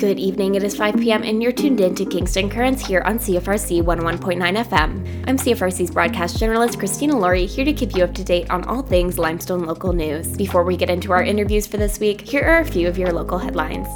[0.00, 3.18] Good evening, it is 5 p.m., and you're tuned in to Kingston Currents here on
[3.18, 5.24] CFRC 101.9 FM.
[5.28, 8.80] I'm CFRC's broadcast journalist Christena Lawrie, here to keep you up to date on all
[8.80, 10.34] things Limestone local news.
[10.38, 13.12] Before we get into our interviews for this week, here are a few of your
[13.12, 13.88] local headlines.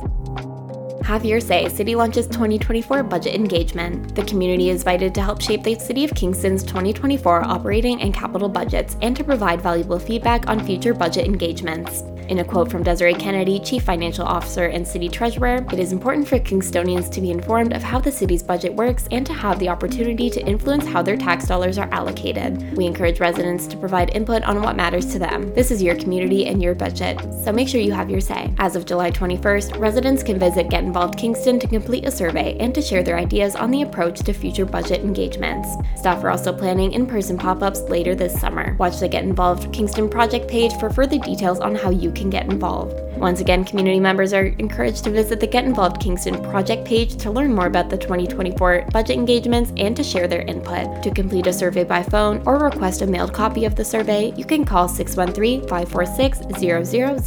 [1.06, 1.70] Have your say.
[1.70, 4.14] City launches 2024 budget engagement.
[4.14, 8.50] The community is invited to help shape the City of Kingston's 2024 operating and capital
[8.50, 12.02] budgets and to provide valuable feedback on future budget engagements.
[12.28, 16.26] In a quote from Desiree Kennedy, Chief Financial Officer and City Treasurer, it is important
[16.26, 19.68] for Kingstonians to be informed of how the city's budget works and to have the
[19.68, 22.74] opportunity to influence how their tax dollars are allocated.
[22.78, 25.52] We encourage residents to provide input on what matters to them.
[25.52, 28.54] This is your community and your budget, so make sure you have your say.
[28.56, 32.74] As of July 21st, residents can visit Get Involved Kingston to complete a survey and
[32.74, 35.68] to share their ideas on the approach to future budget engagements.
[36.00, 38.76] Staff are also planning in person pop ups later this summer.
[38.78, 42.46] Watch the Get Involved Kingston project page for further details on how you can get
[42.46, 42.98] involved.
[43.18, 47.30] Once again, community members are encouraged to visit the Get Involved Kingston project page to
[47.30, 51.02] learn more about the 2024 budget engagements and to share their input.
[51.02, 54.44] To complete a survey by phone or request a mailed copy of the survey, you
[54.44, 56.40] can call 613 546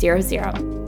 [0.01, 0.86] 0000.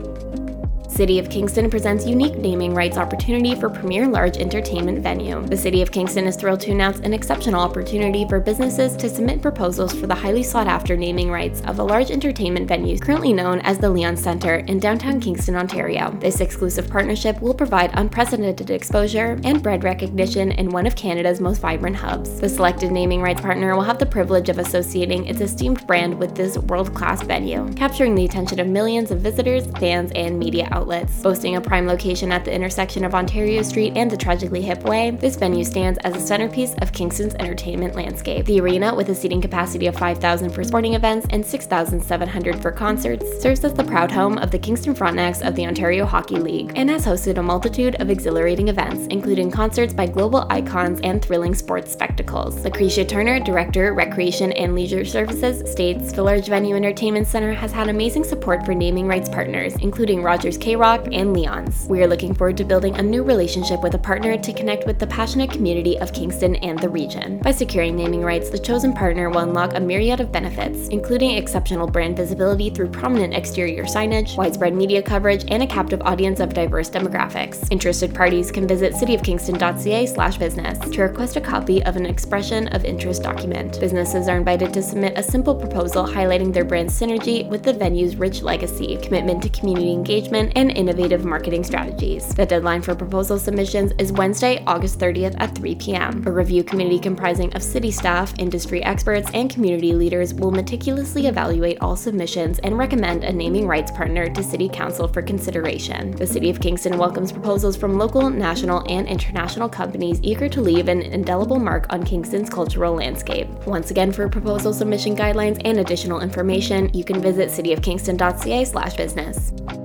[1.00, 5.40] City of Kingston presents unique naming rights opportunity for premier large entertainment venue.
[5.46, 9.40] The City of Kingston is thrilled to announce an exceptional opportunity for businesses to submit
[9.40, 13.60] proposals for the highly sought after naming rights of a large entertainment venue currently known
[13.60, 16.10] as the Leon Centre in downtown Kingston, Ontario.
[16.20, 21.62] This exclusive partnership will provide unprecedented exposure and brand recognition in one of Canada's most
[21.62, 22.40] vibrant hubs.
[22.40, 26.34] The selected naming rights partner will have the privilege of associating its esteemed brand with
[26.34, 30.89] this world class venue, capturing the attention of millions of visitors, fans, and media outlets
[30.90, 31.22] outlets.
[31.22, 35.10] Boasting a prime location at the intersection of Ontario Street and the Tragically Hip Way,
[35.12, 38.46] this venue stands as a centerpiece of Kingston's entertainment landscape.
[38.46, 43.40] The arena, with a seating capacity of 5,000 for sporting events and 6,700 for concerts,
[43.40, 46.90] serves as the proud home of the Kingston Frontenacs of the Ontario Hockey League and
[46.90, 51.92] has hosted a multitude of exhilarating events, including concerts by global icons and thrilling sports
[51.92, 52.64] spectacles.
[52.64, 57.88] Lucretia Turner, Director, Recreation and Leisure Services, states the large venue entertainment center has had
[57.88, 61.86] amazing support for naming rights partners, including Rogers K Rock, and Leon's.
[61.86, 64.98] We are looking forward to building a new relationship with a partner to connect with
[64.98, 67.38] the passionate community of Kingston and the region.
[67.38, 71.86] By securing naming rights, the chosen partner will unlock a myriad of benefits, including exceptional
[71.86, 76.90] brand visibility through prominent exterior signage, widespread media coverage, and a captive audience of diverse
[76.90, 77.66] demographics.
[77.70, 82.84] Interested parties can visit cityofkingston.ca slash business to request a copy of an expression of
[82.84, 83.78] interest document.
[83.80, 88.16] Businesses are invited to submit a simple proposal highlighting their brand synergy with the venue's
[88.16, 92.34] rich legacy, commitment to community engagement, and innovative marketing strategies.
[92.34, 96.22] The deadline for proposal submissions is Wednesday, August 30th at 3 p.m.
[96.26, 101.78] A review committee comprising of city staff, industry experts, and community leaders will meticulously evaluate
[101.80, 106.10] all submissions and recommend a naming rights partner to City Council for consideration.
[106.12, 110.88] The City of Kingston welcomes proposals from local, national, and international companies eager to leave
[110.88, 113.48] an indelible mark on Kingston's cultural landscape.
[113.66, 119.79] Once again, for proposal submission guidelines and additional information, you can visit cityofkingston.ca/business.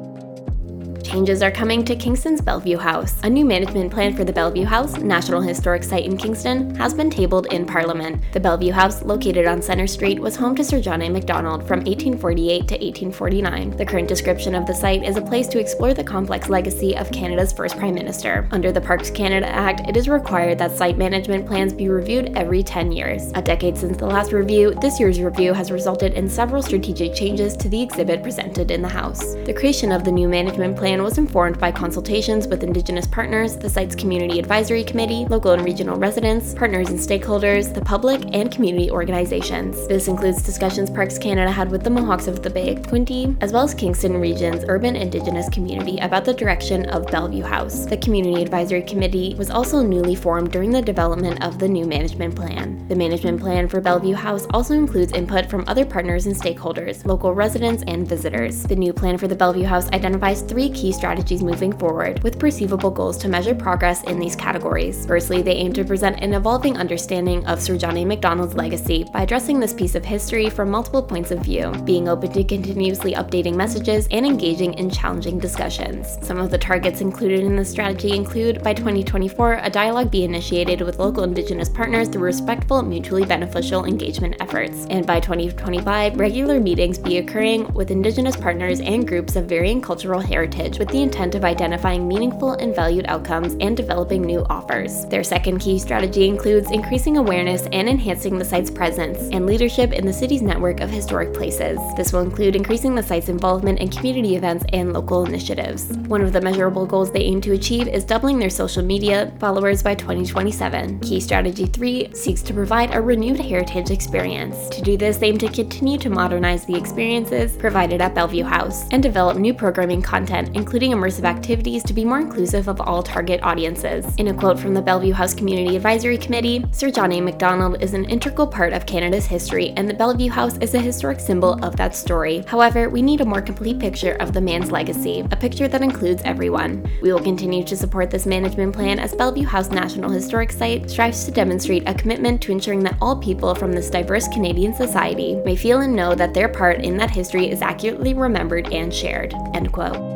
[1.16, 3.22] Changes are coming to Kingston's Bellevue House.
[3.24, 7.10] A new management plan for the Bellevue House, National Historic Site in Kingston, has been
[7.10, 8.22] tabled in Parliament.
[8.34, 11.10] The Bellevue House, located on Centre Street, was home to Sir John A.
[11.10, 13.78] Macdonald from 1848 to 1849.
[13.78, 17.10] The current description of the site is a place to explore the complex legacy of
[17.14, 18.50] Canada's first Prime Minister.
[18.52, 22.62] Under the Parks Canada Act, it is required that site management plans be reviewed every
[22.62, 23.32] 10 years.
[23.36, 27.56] A decade since the last review, this year's review has resulted in several strategic changes
[27.56, 29.36] to the exhibit presented in the House.
[29.46, 33.70] The creation of the new management plan was informed by consultations with Indigenous partners, the
[33.70, 38.90] site's Community Advisory Committee, local and regional residents, partners and stakeholders, the public, and community
[38.90, 39.88] organizations.
[39.88, 43.54] This includes discussions Parks Canada had with the Mohawks of the Bay of Quinte, as
[43.54, 47.86] well as Kingston Region's urban Indigenous community about the direction of Bellevue House.
[47.86, 52.36] The Community Advisory Committee was also newly formed during the development of the new management
[52.36, 52.88] plan.
[52.88, 57.32] The management plan for Bellevue House also includes input from other partners and stakeholders, local
[57.32, 58.64] residents, and visitors.
[58.64, 62.92] The new plan for the Bellevue House identifies three key strategies moving forward, with perceivable
[62.92, 65.06] goals to measure progress in these categories.
[65.06, 68.06] Firstly, they aim to present an evolving understanding of Sir John A.
[68.06, 72.32] Macdonald's legacy by addressing this piece of history from multiple points of view, being open
[72.34, 76.18] to continuously updating messages and engaging in challenging discussions.
[76.22, 80.82] Some of the targets included in this strategy include by 2024, a dialogue be initiated
[80.82, 86.98] with local Indigenous partners through respectful, mutually beneficial engagement efforts, and by 2025, regular meetings
[86.98, 91.46] be occurring with Indigenous partners and groups of varying cultural heritage with the intent of
[91.46, 95.06] identifying meaningful and valued outcomes and developing new offers.
[95.06, 100.06] Their second key strategy includes increasing awareness and enhancing the site's presence and leadership in
[100.06, 101.80] the city's network of historic places.
[101.96, 105.98] This will include increasing the site's involvement in community events and local initiatives.
[106.08, 109.84] One of the measurable goals they aim to achieve is doubling their social media followers
[109.84, 111.00] by 2027.
[111.00, 114.70] Key strategy 3 seeks to provide a renewed heritage experience.
[114.70, 118.88] To do this, they aim to continue to modernize the experiences provided at Bellevue House
[118.92, 123.40] and develop new programming content, including immersive activities to be more inclusive of all target
[123.44, 124.04] audiences.
[124.16, 127.22] In a quote from the Bellevue House Community Advisory Committee, Sir John A.
[127.22, 131.20] Macdonald is an integral part of Canada's history, and the Bellevue House is a historic
[131.20, 132.44] symbol of that story.
[132.48, 136.24] However, we need a more complete picture of the man's legacy, a picture that includes
[136.26, 136.90] everyone.
[137.00, 141.26] We will continue to support this management plan as Bellevue House National Historic Site strives
[141.26, 145.56] to demonstrate a commitment to ensuring that all people from this diverse Canadian society may
[145.56, 149.32] feel and know that their part in that history is accurately remembered and shared.
[149.54, 150.15] End quote.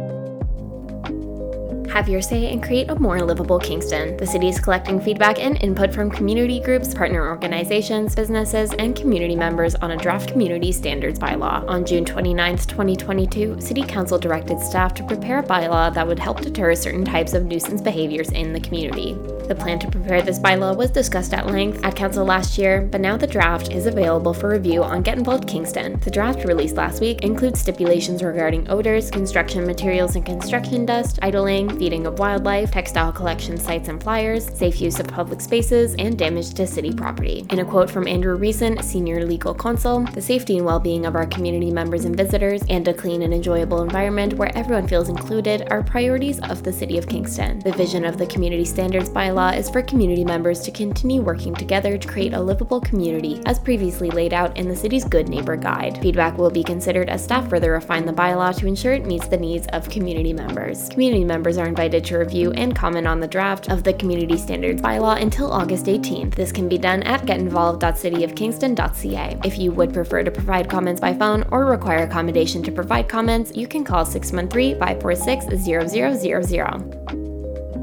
[1.89, 4.15] Have your say and create a more livable Kingston.
[4.15, 9.35] The city is collecting feedback and input from community groups, partner organizations, businesses, and community
[9.35, 11.67] members on a draft community standards bylaw.
[11.67, 16.41] On June 29, 2022, City Council directed staff to prepare a bylaw that would help
[16.41, 19.17] deter certain types of nuisance behaviors in the community.
[19.47, 23.01] The plan to prepare this bylaw was discussed at length at Council last year, but
[23.01, 25.99] now the draft is available for review on Get Involved Kingston.
[26.01, 31.78] The draft released last week includes stipulations regarding odors, construction materials and construction dust, idling,
[31.79, 36.53] feeding of wildlife, textile collection sites and flyers, safe use of public spaces, and damage
[36.53, 37.47] to city property.
[37.51, 41.15] In a quote from Andrew Reason, Senior Legal Counsel, the safety and well being of
[41.15, 45.71] our community members and visitors, and a clean and enjoyable environment where everyone feels included
[45.71, 47.59] are priorities of the City of Kingston.
[47.59, 51.97] The vision of the Community Standards Bylaw is for community members to continue working together
[51.97, 55.97] to create a livable community, as previously laid out in the city's Good Neighbor Guide.
[56.01, 59.37] Feedback will be considered as staff further refine the bylaw to ensure it meets the
[59.37, 60.89] needs of community members.
[60.89, 64.81] Community members are invited to review and comment on the draft of the Community Standards
[64.81, 66.35] Bylaw until August 18th.
[66.35, 69.39] This can be done at getinvolved.cityofkingston.ca.
[69.45, 73.53] If you would prefer to provide comments by phone or require accommodation to provide comments,
[73.55, 77.28] you can call 613 546 0000.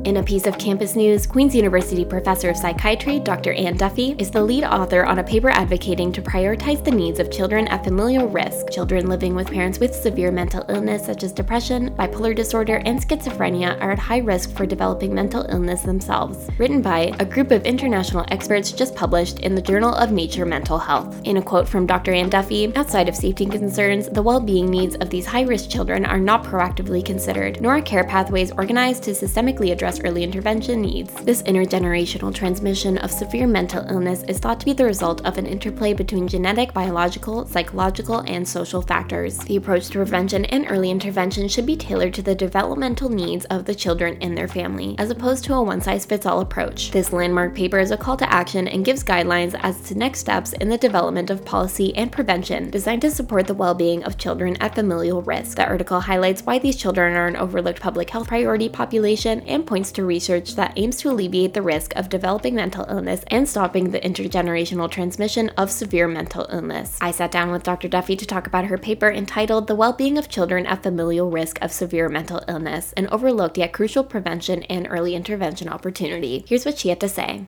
[0.06, 3.52] In a piece of campus news, Queen's University professor of psychiatry Dr.
[3.54, 7.28] Anne Duffy is the lead author on a paper advocating to prioritize the needs of
[7.28, 8.70] children at familial risk.
[8.70, 13.80] Children living with parents with severe mental illness such as depression, bipolar disorder, and schizophrenia
[13.80, 16.48] are at high risk for developing mental illness themselves.
[16.56, 20.78] Written by a group of international experts just published in the Journal of Nature Mental
[20.78, 21.20] Health.
[21.24, 22.12] In a quote from Dr.
[22.12, 26.06] Anne Duffy, outside of safety concerns, the well being needs of these high risk children
[26.06, 30.80] are not proactively considered, nor are care pathways organized to systemically address address early intervention
[30.80, 31.12] needs.
[31.24, 35.46] This intergenerational transmission of severe mental illness is thought to be the result of an
[35.46, 39.38] interplay between genetic, biological, psychological, and social factors.
[39.38, 43.64] The approach to prevention and early intervention should be tailored to the developmental needs of
[43.64, 46.90] the children and their family, as opposed to a one size fits all approach.
[46.90, 50.52] This landmark paper is a call to action and gives guidelines as to next steps
[50.54, 54.56] in the development of policy and prevention designed to support the well being of children
[54.56, 55.56] at familial risk.
[55.56, 59.85] The article highlights why these children are an overlooked public health priority population and points
[59.92, 64.00] to research that aims to alleviate the risk of developing mental illness and stopping the
[64.00, 66.98] intergenerational transmission of severe mental illness.
[67.00, 67.88] I sat down with Dr.
[67.88, 71.72] Duffy to talk about her paper entitled The Well-Being of Children at Familial Risk of
[71.72, 76.44] Severe Mental Illness, an overlooked yet crucial prevention and early intervention opportunity.
[76.48, 77.46] Here's what she had to say.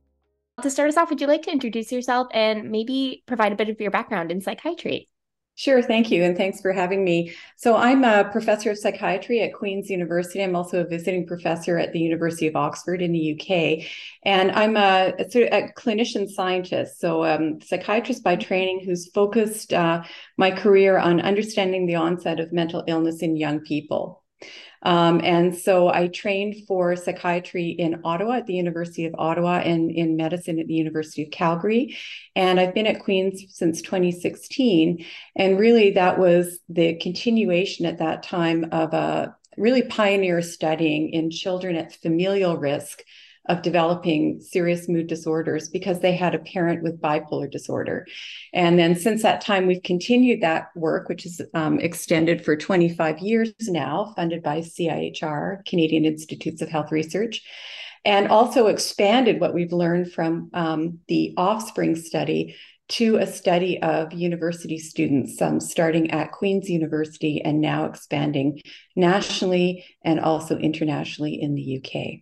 [0.61, 3.69] To start us off, would you like to introduce yourself and maybe provide a bit
[3.69, 5.07] of your background in psychiatry?
[5.59, 7.35] Sure, thank you, and thanks for having me.
[7.57, 10.41] So, I'm a professor of psychiatry at Queen's University.
[10.41, 13.85] I'm also a visiting professor at the University of Oxford in the UK,
[14.23, 17.01] and I'm a, a, clinician scientist.
[17.01, 20.03] So, um, psychiatrist by training, who's focused uh,
[20.37, 24.23] my career on understanding the onset of mental illness in young people.
[24.81, 29.91] Um, and so I trained for psychiatry in Ottawa at the University of Ottawa and
[29.91, 31.97] in medicine at the University of Calgary.
[32.35, 35.05] And I've been at Queen's since 2016.
[35.35, 41.29] And really, that was the continuation at that time of a really pioneer studying in
[41.29, 43.03] children at familial risk
[43.49, 48.05] of developing serious mood disorders because they had a parent with bipolar disorder.
[48.53, 53.19] And then since that time, we've continued that work, which is um, extended for 25
[53.19, 57.41] years now, funded by CIHR, Canadian Institutes of Health Research,
[58.05, 62.55] and also expanded what we've learned from um, the offspring study
[62.89, 68.61] to a study of university students, um, starting at Queen's University and now expanding
[68.95, 72.21] nationally and also internationally in the UK.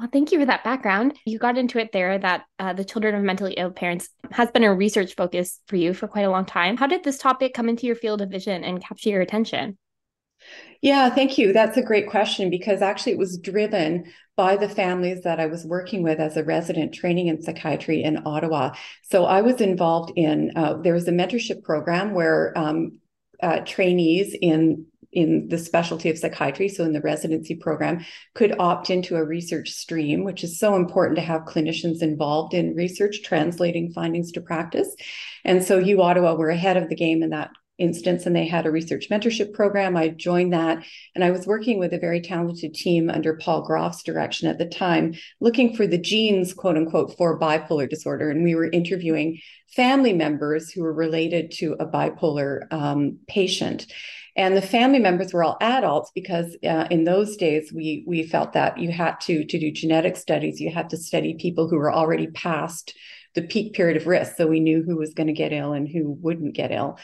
[0.00, 1.18] Well, thank you for that background.
[1.26, 4.64] You got into it there that uh, the children of mentally ill parents has been
[4.64, 6.78] a research focus for you for quite a long time.
[6.78, 9.76] How did this topic come into your field of vision and capture your attention?
[10.80, 11.52] Yeah, thank you.
[11.52, 15.66] That's a great question because actually it was driven by the families that I was
[15.66, 18.72] working with as a resident training in psychiatry in Ottawa.
[19.02, 23.00] So I was involved in, uh, there was a mentorship program where um,
[23.42, 28.90] uh, trainees in in the specialty of psychiatry, so in the residency program, could opt
[28.90, 33.92] into a research stream, which is so important to have clinicians involved in research, translating
[33.92, 34.94] findings to practice.
[35.44, 37.50] And so U Ottawa were ahead of the game in that
[37.80, 39.96] instance and they had a research mentorship program.
[39.96, 44.02] I joined that and i was working with a very talented team under paul Grof's
[44.02, 48.30] direction at the time looking for the genes quote unquote for bipolar disorder.
[48.30, 49.40] And we were interviewing
[49.74, 53.86] family members who were related to a bipolar um, patient
[54.36, 58.52] and the family members were all adults because uh, in those days we we felt
[58.52, 60.60] that you had to to do genetic studies.
[60.60, 62.94] You had to study people who were already past
[63.34, 64.36] the peak period of risk.
[64.36, 66.98] So we knew who was going to get ill and who wouldn't get ill.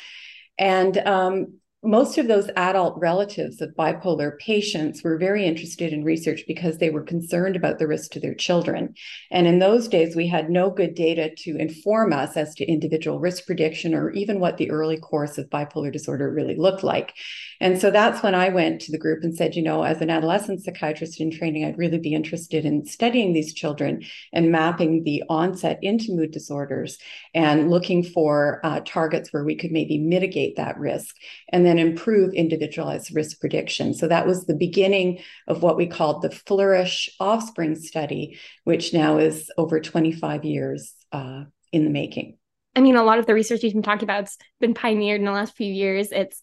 [0.59, 6.43] And um, most of those adult relatives of bipolar patients were very interested in research
[6.47, 8.95] because they were concerned about the risk to their children.
[9.31, 13.21] And in those days, we had no good data to inform us as to individual
[13.21, 17.15] risk prediction or even what the early course of bipolar disorder really looked like.
[17.61, 20.11] And so that's when I went to the group and said, you know, as an
[20.11, 25.23] adolescent psychiatrist in training, I'd really be interested in studying these children and mapping the
[25.29, 26.99] onset into mood disorders
[27.35, 31.17] and looking for uh, targets where we could maybe mitigate that risk.
[31.51, 33.95] And then improve individualized risk prediction.
[33.95, 39.19] So that was the beginning of what we called the Flourish Offspring Study, which now
[39.19, 42.39] is over 25 years uh, in the making.
[42.75, 45.25] I mean, a lot of the research you've been talking about has been pioneered in
[45.25, 46.13] the last few years.
[46.13, 46.43] It's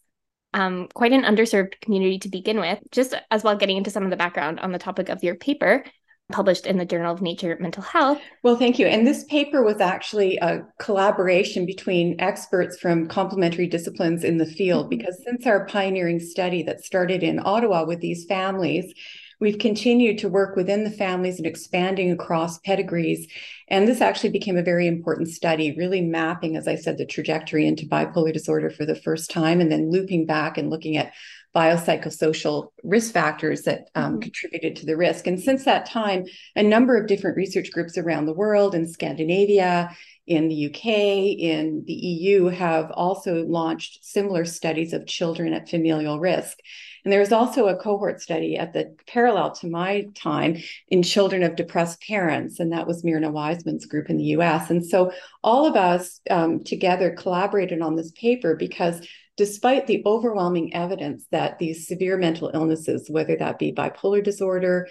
[0.53, 2.79] um, quite an underserved community to begin with.
[2.91, 5.83] Just as well, getting into some of the background on the topic of your paper,
[6.31, 8.19] published in the Journal of Nature Mental Health.
[8.43, 8.87] Well, thank you.
[8.87, 14.85] And this paper was actually a collaboration between experts from complementary disciplines in the field,
[14.85, 14.97] mm-hmm.
[14.97, 18.93] because since our pioneering study that started in Ottawa with these families,
[19.39, 23.27] we've continued to work within the families and expanding across pedigrees.
[23.67, 27.67] And this actually became a very important study, really mapping, as I said, the trajectory
[27.67, 31.11] into bipolar disorder for the first time, and then looping back and looking at
[31.55, 34.21] biopsychosocial risk factors that um, mm-hmm.
[34.21, 35.27] contributed to the risk.
[35.27, 39.95] And since that time, a number of different research groups around the world in Scandinavia,
[40.25, 46.19] in the UK, in the EU have also launched similar studies of children at familial
[46.19, 46.59] risk.
[47.03, 50.57] And there was also a cohort study at the parallel to my time
[50.87, 54.69] in children of depressed parents, and that was Myrna Weissman's group in the US.
[54.69, 55.11] And so
[55.43, 61.57] all of us um, together collaborated on this paper because despite the overwhelming evidence that
[61.57, 64.87] these severe mental illnesses, whether that be bipolar disorder,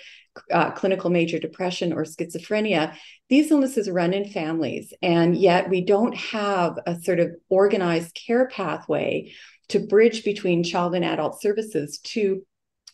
[0.50, 2.94] uh, clinical major depression, or schizophrenia,
[3.28, 4.92] these illnesses run in families.
[5.00, 9.32] And yet we don't have a sort of organized care pathway
[9.68, 12.42] to bridge between child and adult services to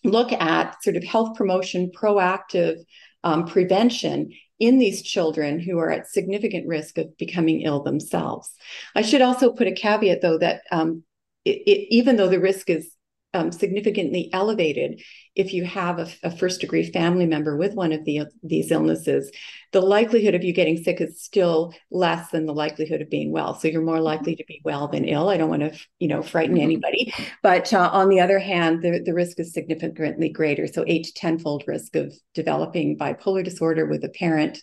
[0.05, 2.77] look at sort of health promotion, proactive
[3.25, 8.51] um, prevention in these children who are at significant risk of becoming ill themselves.
[8.95, 11.05] I should also put a caveat, though, that um,
[11.45, 12.91] it, it, even though the risk is
[13.35, 15.03] um, significantly elevated
[15.35, 19.31] if you have a, a, first degree family member with one of the, these illnesses
[19.73, 23.55] the likelihood of you getting sick is still less than the likelihood of being well.
[23.55, 25.29] So you're more likely to be well than ill.
[25.29, 26.65] I don't want to you know frighten mm-hmm.
[26.65, 27.15] anybody.
[27.43, 30.67] But uh, on the other hand the, the risk is significantly greater.
[30.67, 34.59] So 8 to tenfold risk of developing bipolar disorder with a parent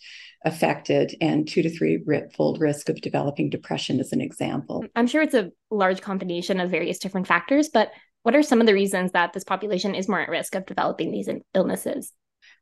[0.45, 1.99] affected and two to three
[2.35, 4.85] fold risk of developing depression as an example.
[4.95, 7.91] I'm sure it's a large combination of various different factors, but
[8.23, 11.11] what are some of the reasons that this population is more at risk of developing
[11.11, 12.11] these illnesses?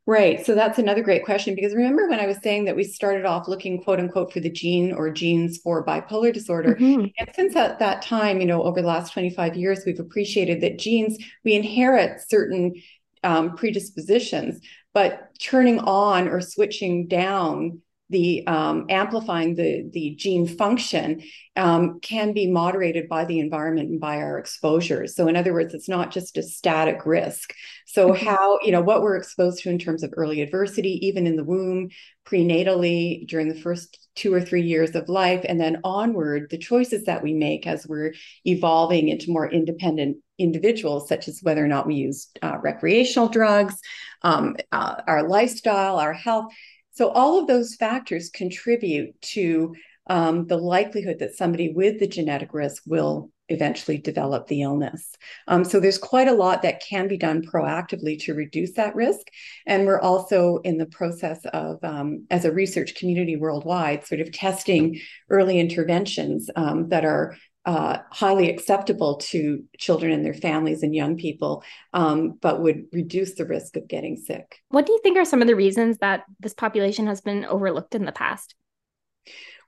[0.06, 0.44] Right.
[0.44, 3.48] So that's another great question because remember when I was saying that we started off
[3.48, 6.74] looking quote unquote for the gene or genes for bipolar disorder.
[6.74, 7.06] Mm-hmm.
[7.18, 10.78] And since at that time, you know, over the last 25 years, we've appreciated that
[10.78, 12.74] genes, we inherit certain
[13.22, 14.60] um, predispositions,
[14.94, 21.22] but turning on or switching down the um, amplifying the the gene function
[21.56, 25.16] um, can be moderated by the environment and by our exposures.
[25.16, 27.54] So in other words, it's not just a static risk.
[27.86, 28.24] So mm-hmm.
[28.24, 31.44] how you know what we're exposed to in terms of early adversity, even in the
[31.44, 31.88] womb,
[32.26, 37.04] prenatally during the first two or three years of life, and then onward, the choices
[37.04, 38.12] that we make as we're
[38.44, 43.76] evolving into more independent individuals, such as whether or not we use uh, recreational drugs,
[44.22, 46.52] um, uh, our lifestyle, our health
[46.94, 49.74] so all of those factors contribute to
[50.06, 55.12] um, the likelihood that somebody with the genetic risk will eventually develop the illness.
[55.48, 59.26] Um, so there's quite a lot that can be done proactively to reduce that risk.
[59.66, 64.32] And we're also in the process of, um, as a research community worldwide, sort of
[64.32, 65.00] testing
[65.30, 71.16] early interventions um, that are uh, highly acceptable to children and their families and young
[71.16, 74.60] people, um, but would reduce the risk of getting sick.
[74.68, 77.94] What do you think are some of the reasons that this population has been overlooked
[77.94, 78.54] in the past?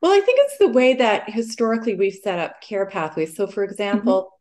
[0.03, 3.35] Well, I think it's the way that historically we've set up care pathways.
[3.35, 4.33] So, for example, mm-hmm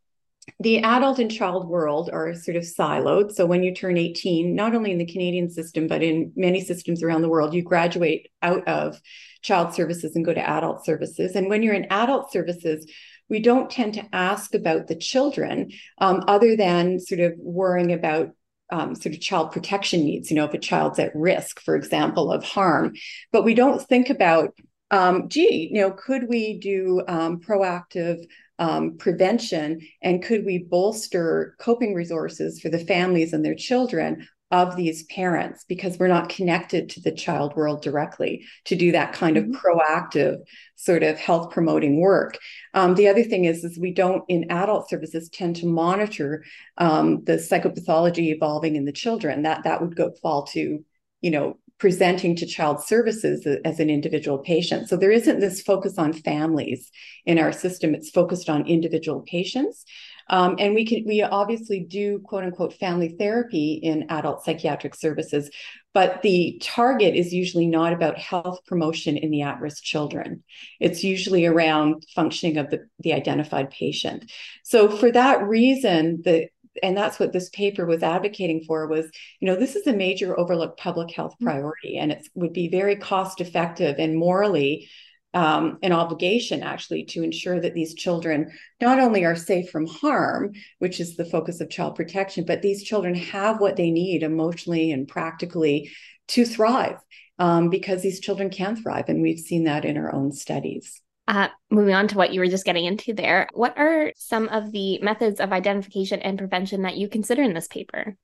[0.60, 3.32] the adult and child world are sort of siloed.
[3.32, 7.02] So when you turn 18, not only in the Canadian system, but in many systems
[7.02, 9.00] around the world, you graduate out of
[9.42, 11.34] child services and go to adult services.
[11.34, 12.90] And when you're in adult services,
[13.28, 18.30] we don't tend to ask about the children um, other than sort of worrying about
[18.70, 22.32] um, sort of child protection needs, you know, if a child's at risk, for example,
[22.32, 22.94] of harm.
[23.32, 24.54] But we don't think about,
[24.90, 28.18] um, gee, you know, could we do um, proactive
[28.58, 34.76] um, prevention and could we bolster coping resources for the families and their children of
[34.76, 39.36] these parents because we're not connected to the child world directly to do that kind
[39.36, 39.52] mm-hmm.
[39.52, 40.38] of proactive
[40.76, 42.38] sort of health promoting work
[42.76, 46.44] um, the other thing is is we don't in adult services tend to monitor
[46.76, 49.42] um, the psychopathology evolving in the children.
[49.42, 50.84] That that would go fall to
[51.22, 54.88] you know presenting to child services as an individual patient.
[54.88, 56.90] So there isn't this focus on families
[57.24, 57.94] in our system.
[57.94, 59.84] It's focused on individual patients.
[60.28, 65.50] Um, and we can we obviously do quote unquote family therapy in adult psychiatric services,
[65.96, 70.44] but the target is usually not about health promotion in the at-risk children.
[70.78, 74.30] It's usually around functioning of the, the identified patient.
[74.62, 76.48] So for that reason, the
[76.82, 79.06] and that's what this paper was advocating for was
[79.40, 81.46] you know this is a major overlooked public health mm.
[81.46, 84.90] priority and it would be very cost effective and morally
[85.36, 88.50] um, an obligation actually to ensure that these children
[88.80, 92.82] not only are safe from harm, which is the focus of child protection, but these
[92.82, 95.90] children have what they need emotionally and practically
[96.28, 96.96] to thrive
[97.38, 99.04] um, because these children can thrive.
[99.08, 101.02] And we've seen that in our own studies.
[101.28, 104.72] Uh, moving on to what you were just getting into there, what are some of
[104.72, 108.16] the methods of identification and prevention that you consider in this paper?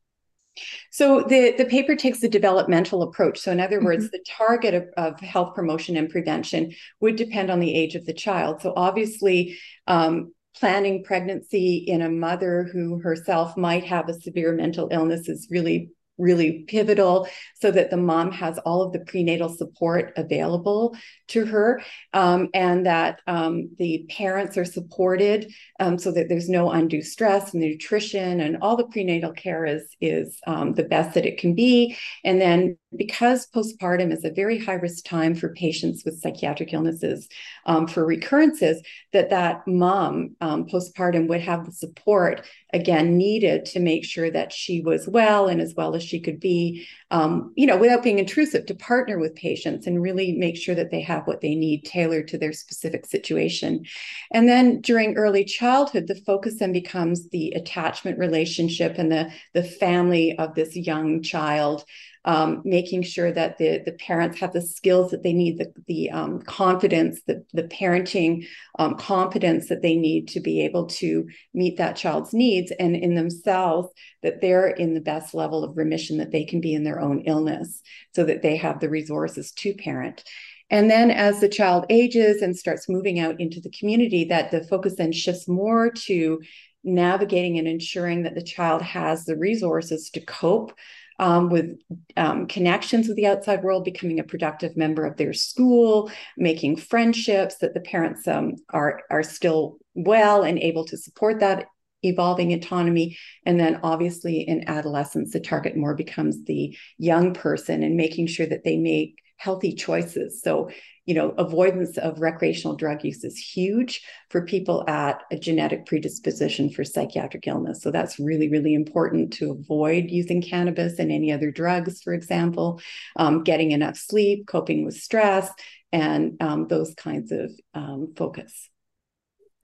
[0.90, 3.38] So the, the paper takes the developmental approach.
[3.38, 3.87] So in other mm-hmm.
[3.87, 8.04] words, the target of, of, health promotion and prevention would depend on the age of
[8.04, 8.61] the child.
[8.61, 14.88] So obviously, um, planning pregnancy in a mother who herself might have a severe mental
[14.91, 20.12] illness is really really pivotal so that the mom has all of the prenatal support
[20.16, 20.96] available
[21.28, 26.70] to her um, and that um, the parents are supported um, so that there's no
[26.70, 31.26] undue stress and nutrition and all the prenatal care is is um, the best that
[31.26, 31.96] it can be.
[32.25, 37.28] And then because postpartum is a very high risk time for patients with psychiatric illnesses
[37.67, 43.81] um, for recurrences that that mom um, postpartum would have the support again needed to
[43.81, 47.67] make sure that she was well and as well as she could be um, you
[47.67, 51.26] know without being intrusive to partner with patients and really make sure that they have
[51.26, 53.85] what they need tailored to their specific situation.
[54.31, 59.63] And then during early childhood the focus then becomes the attachment relationship and the the
[59.63, 61.85] family of this young child
[62.25, 66.11] um, making sure that the, the parents have the skills that they need, the, the
[66.11, 68.47] um, confidence, the, the parenting
[68.78, 73.15] um, competence that they need to be able to meet that child's needs, and in
[73.15, 73.89] themselves,
[74.23, 77.23] that they're in the best level of remission that they can be in their own
[77.23, 77.82] illness,
[78.15, 80.23] so that they have the resources to parent.
[80.71, 84.65] And then as the child ages and starts moving out into the community, that the
[84.65, 86.41] focus then shifts more to
[86.85, 90.73] navigating and ensuring that the child has the resources to cope
[91.18, 91.78] um, with
[92.16, 97.56] um, connections with the outside world, becoming a productive member of their school, making friendships,
[97.58, 101.66] that the parents um, are, are still well and able to support that
[102.02, 103.16] evolving autonomy.
[103.46, 108.46] And then obviously in adolescence, the target more becomes the young person and making sure
[108.46, 110.40] that they make healthy choices.
[110.42, 110.71] So
[111.04, 116.71] you know, avoidance of recreational drug use is huge for people at a genetic predisposition
[116.71, 117.82] for psychiatric illness.
[117.82, 122.80] So that's really, really important to avoid using cannabis and any other drugs, for example,
[123.16, 125.50] um, getting enough sleep, coping with stress,
[125.90, 128.71] and um, those kinds of um, focus.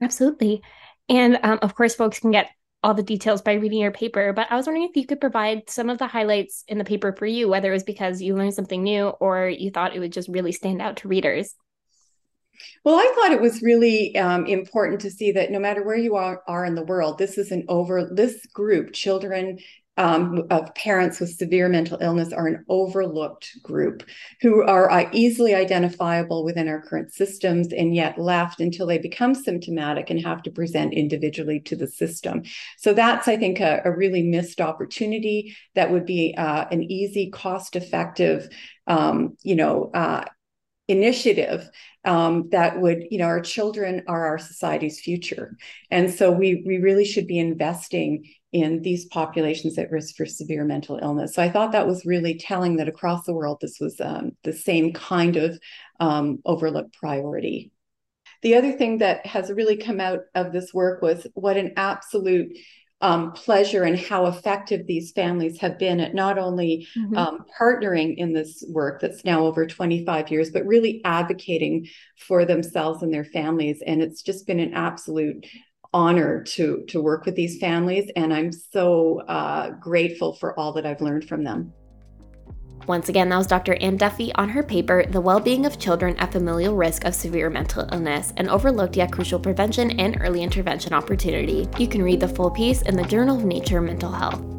[0.01, 0.61] Absolutely.
[1.07, 2.49] And um, of course, folks can get
[2.81, 5.69] all the details by reading your paper, but I was wondering if you could provide
[5.69, 8.53] some of the highlights in the paper for you, whether it was because you learned
[8.53, 11.55] something new or you thought it would just really stand out to readers.
[12.83, 16.15] Well, I thought it was really um, important to see that no matter where you
[16.15, 19.59] are, are in the world, this is an over this group, children
[19.99, 24.01] um, of parents with severe mental illness are an overlooked group
[24.41, 29.35] who are uh, easily identifiable within our current systems and yet left until they become
[29.35, 32.43] symptomatic and have to present individually to the system.
[32.77, 37.29] So that's, I think, a, a really missed opportunity that would be uh, an easy,
[37.29, 38.47] cost effective,
[38.87, 40.23] um, you know, uh,
[40.87, 41.69] initiative
[42.05, 45.57] um, that would, you know, our children are our society's future.
[45.91, 50.65] And so we, we really should be investing in these populations at risk for severe
[50.65, 51.35] mental illness.
[51.35, 54.53] So I thought that was really telling that across the world, this was um, the
[54.53, 55.59] same kind of
[55.99, 57.71] um, overlooked priority.
[58.41, 62.57] The other thing that has really come out of this work was what an absolute
[63.01, 67.15] um, pleasure and how effective these families have been at not only mm-hmm.
[67.15, 73.01] um, partnering in this work that's now over 25 years, but really advocating for themselves
[73.01, 73.81] and their families.
[73.85, 75.45] And it's just been an absolute
[75.93, 80.85] honor to to work with these families, and I'm so uh, grateful for all that
[80.85, 81.73] I've learned from them.
[82.87, 83.75] Once again, that was Dr.
[83.75, 87.87] Anne Duffy on her paper, The Well-Being of Children at Familial Risk of Severe Mental
[87.91, 91.67] Illness, an overlooked yet crucial prevention and early intervention opportunity.
[91.77, 94.58] You can read the full piece in the Journal of Nature Mental Health.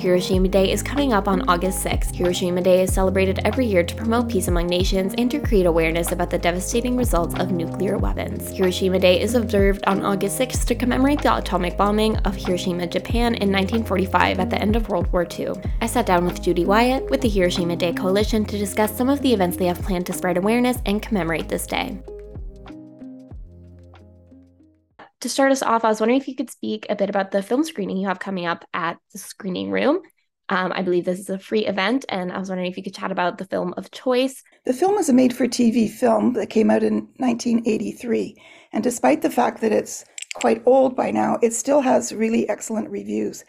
[0.00, 2.14] Hiroshima Day is coming up on August 6th.
[2.14, 6.10] Hiroshima Day is celebrated every year to promote peace among nations and to create awareness
[6.10, 8.48] about the devastating results of nuclear weapons.
[8.48, 13.34] Hiroshima Day is observed on August 6th to commemorate the atomic bombing of Hiroshima, Japan
[13.34, 15.52] in 1945 at the end of World War II.
[15.82, 19.20] I sat down with Judy Wyatt with the Hiroshima Day Coalition to discuss some of
[19.20, 21.98] the events they have planned to spread awareness and commemorate this day.
[25.20, 27.42] To start us off, I was wondering if you could speak a bit about the
[27.42, 30.00] film screening you have coming up at the screening room.
[30.48, 32.94] Um, I believe this is a free event, and I was wondering if you could
[32.94, 34.42] chat about the film of choice.
[34.66, 38.34] The film is a made for TV film that came out in 1983.
[38.72, 40.04] And despite the fact that it's
[40.34, 43.44] quite old by now, it still has really excellent reviews.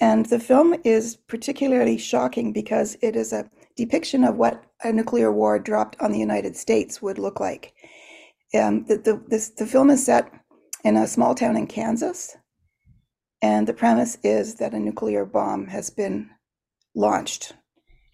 [0.00, 5.30] And the film is particularly shocking because it is a depiction of what a nuclear
[5.30, 7.72] war dropped on the United States would look like.
[8.52, 10.28] Um, the, the, this, the film is set
[10.84, 12.36] in a small town in Kansas.
[13.40, 16.30] And the premise is that a nuclear bomb has been
[16.94, 17.54] launched.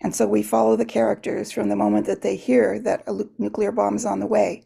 [0.00, 3.72] And so we follow the characters from the moment that they hear that a nuclear
[3.72, 4.64] bomb is on the way.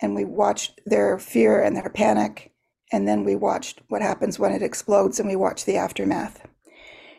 [0.00, 2.52] And we watch their fear and their panic.
[2.92, 6.46] And then we watch what happens when it explodes and we watch the aftermath.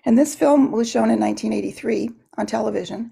[0.06, 3.12] And this film was shown in 1983 on television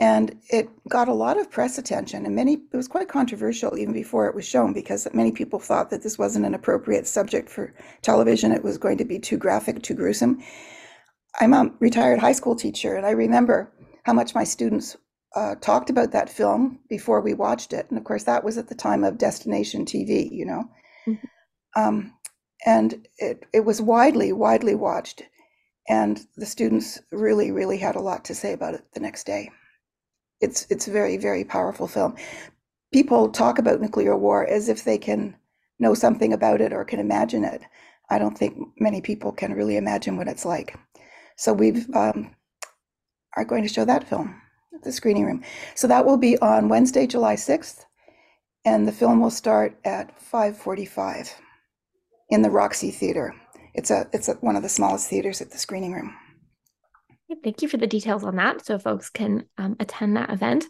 [0.00, 3.92] and it got a lot of press attention and many it was quite controversial even
[3.92, 7.74] before it was shown because many people thought that this wasn't an appropriate subject for
[8.02, 8.52] television.
[8.52, 10.42] It was going to be too graphic too gruesome.
[11.40, 13.70] I'm a retired high school teacher and i remember
[14.04, 14.96] how much my students
[15.34, 17.86] uh, talked about that film before we watched it.
[17.88, 20.64] And of course that was at the time of destination tv you know?
[21.06, 21.82] Mm-hmm.
[21.82, 22.14] um,
[22.64, 25.22] and it, it was widely widely watched
[25.88, 29.50] and the students really really had a lot to say about it the next day
[30.42, 32.16] it's it's a very very powerful film.
[32.92, 35.34] People talk about nuclear war as if they can
[35.78, 37.62] know something about it or can imagine it.
[38.10, 40.76] I don't think many people can really imagine what it's like.
[41.36, 42.36] So we've um,
[43.36, 44.40] are going to show that film
[44.74, 45.42] at the screening room.
[45.74, 47.86] So that will be on Wednesday, July sixth,
[48.64, 51.34] and the film will start at five forty-five
[52.28, 53.34] in the Roxy Theater.
[53.74, 56.14] It's a it's a, one of the smallest theaters at the screening room.
[57.42, 60.64] Thank you for the details on that so folks can um, attend that event.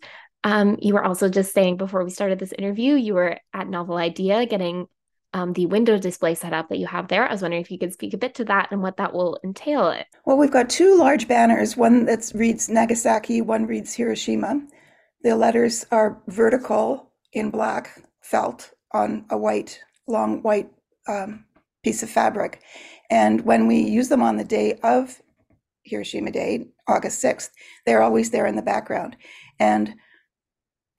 [0.45, 3.97] Um, you were also just saying before we started this interview, you were at Novel
[3.97, 4.87] Idea getting
[5.35, 7.27] um, the window display set up that you have there.
[7.27, 9.39] I was wondering if you could speak a bit to that and what that will
[9.45, 9.97] entail.
[10.27, 14.61] Well, we've got two large banners one that reads Nagasaki, one reads Hiroshima.
[15.23, 20.71] The letters are vertical in black felt on a white, long white
[21.09, 21.45] um,
[21.83, 22.61] piece of fabric.
[23.11, 25.21] And when we use them on the day of
[25.85, 27.51] Hiroshima Day, August 6th,
[27.87, 29.17] they're always there in the background.
[29.59, 29.95] And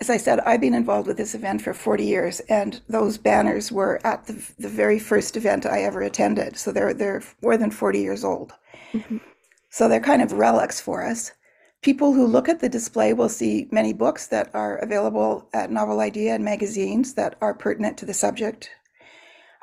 [0.02, 3.72] as I said, I've been involved with this event for 40 years, and those banners
[3.72, 6.58] were at the, the very first event I ever attended.
[6.58, 8.54] So they're, they're more than 40 years old.
[8.92, 9.18] Mm-hmm.
[9.70, 11.32] So they're kind of relics for us.
[11.82, 16.00] People who look at the display will see many books that are available at Novel
[16.00, 18.70] Idea and magazines that are pertinent to the subject.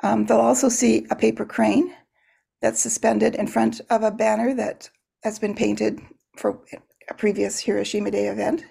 [0.03, 1.93] Um, they'll also see a paper crane
[2.61, 4.89] that's suspended in front of a banner that
[5.23, 5.99] has been painted
[6.37, 6.59] for
[7.09, 8.63] a previous Hiroshima Day event.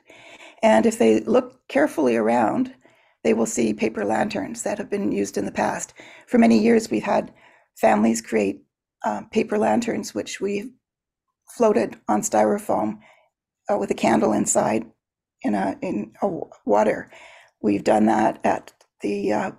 [0.62, 2.74] And if they look carefully around,
[3.22, 5.92] they will see paper lanterns that have been used in the past.
[6.26, 7.32] For many years, we've had
[7.80, 8.62] families create
[9.04, 10.72] uh, paper lanterns, which we
[11.56, 12.98] floated on styrofoam
[13.70, 14.84] uh, with a candle inside
[15.42, 16.12] in a in
[16.64, 17.10] water.
[17.62, 19.50] We've done that at the uh,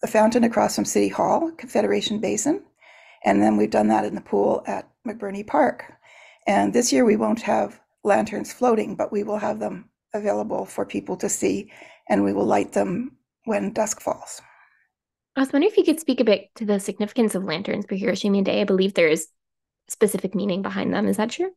[0.00, 2.62] the fountain across from City Hall, Confederation Basin,
[3.24, 5.92] and then we've done that in the pool at McBurney Park.
[6.46, 10.84] And this year we won't have lanterns floating, but we will have them available for
[10.84, 11.70] people to see,
[12.08, 14.40] and we will light them when dusk falls.
[15.36, 17.94] I was wondering if you could speak a bit to the significance of lanterns for
[17.94, 18.60] Hiroshima Day.
[18.60, 19.28] I believe there is
[19.88, 21.06] specific meaning behind them.
[21.06, 21.52] Is that true?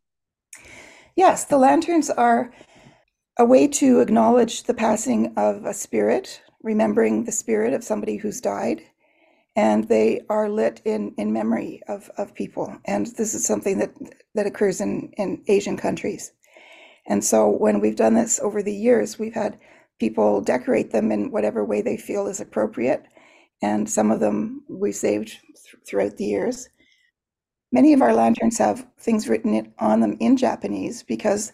[1.15, 2.52] Yes, the lanterns are
[3.38, 8.39] a way to acknowledge the passing of a spirit, remembering the spirit of somebody who's
[8.39, 8.82] died.
[9.56, 12.78] And they are lit in, in memory of, of people.
[12.86, 13.94] And this is something that,
[14.34, 16.34] that occurs in, in Asian countries.
[17.08, 19.60] And so when we've done this over the years, we've had
[20.00, 23.06] people decorate them in whatever way they feel is appropriate.
[23.62, 26.70] And some of them we saved th- throughout the years.
[27.72, 31.54] Many of our lanterns have things written on them in Japanese because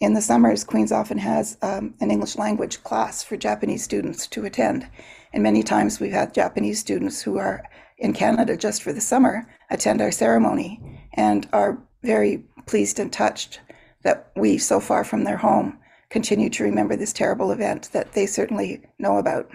[0.00, 4.46] in the summers, Queens often has um, an English language class for Japanese students to
[4.46, 4.88] attend.
[5.32, 7.62] And many times we've had Japanese students who are
[7.98, 10.80] in Canada just for the summer attend our ceremony
[11.14, 13.60] and are very pleased and touched
[14.02, 18.26] that we, so far from their home, continue to remember this terrible event that they
[18.26, 19.48] certainly know about.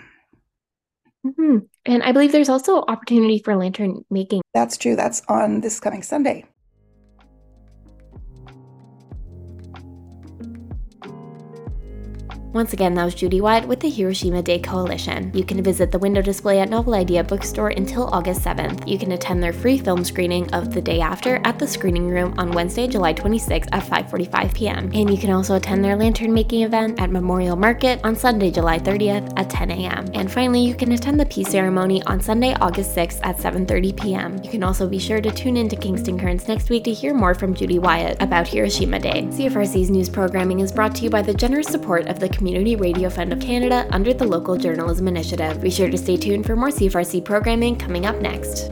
[1.25, 1.57] Mm-hmm.
[1.85, 4.41] And I believe there's also opportunity for lantern making.
[4.53, 4.95] That's true.
[4.95, 6.45] That's on this coming Sunday.
[12.55, 15.29] Once again, that was Judy Wyatt with the Hiroshima Day Coalition.
[15.33, 18.87] You can visit the window display at Novel Idea Bookstore until August 7th.
[18.87, 22.33] You can attend their free film screening of The Day After at the Screening Room
[22.37, 24.89] on Wednesday, July 26th at 5:45 p.m.
[24.93, 28.79] And you can also attend their lantern making event at Memorial Market on Sunday, July
[28.79, 30.05] 30th at 10 a.m.
[30.13, 34.41] And finally, you can attend the peace ceremony on Sunday, August 6th at 7:30 p.m.
[34.41, 37.13] You can also be sure to tune in to Kingston Currents next week to hear
[37.13, 39.23] more from Judy Wyatt about Hiroshima Day.
[39.23, 43.09] CFRC's news programming is brought to you by the generous support of the Community Radio
[43.09, 45.59] Fund of Canada under the Local Journalism Initiative.
[45.59, 48.69] Be sure to stay tuned for more CFRC programming coming up next.